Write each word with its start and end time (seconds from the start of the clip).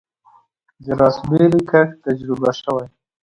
د 0.83 0.85
راسبیري 1.01 1.61
کښت 1.69 1.89
تجربه 2.05 2.49
شوی؟ 2.61 2.87